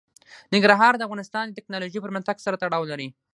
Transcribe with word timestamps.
ننګرهار 0.53 0.93
د 0.97 1.01
افغانستان 1.07 1.43
د 1.47 1.55
تکنالوژۍ 1.57 1.99
پرمختګ 2.05 2.35
سره 2.45 2.59
تړاو 2.61 2.89
لري. 2.91 3.07